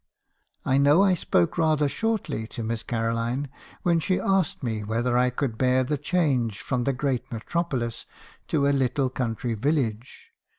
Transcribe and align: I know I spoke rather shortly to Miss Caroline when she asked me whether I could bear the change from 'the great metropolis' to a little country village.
I 0.65 0.79
know 0.79 1.03
I 1.03 1.13
spoke 1.13 1.59
rather 1.59 1.87
shortly 1.87 2.47
to 2.47 2.63
Miss 2.63 2.81
Caroline 2.81 3.51
when 3.83 3.99
she 3.99 4.19
asked 4.19 4.63
me 4.63 4.83
whether 4.83 5.15
I 5.15 5.29
could 5.29 5.59
bear 5.59 5.83
the 5.83 5.95
change 5.95 6.59
from 6.63 6.85
'the 6.85 6.93
great 6.93 7.31
metropolis' 7.31 8.07
to 8.47 8.67
a 8.67 8.73
little 8.73 9.11
country 9.11 9.53
village. 9.53 10.31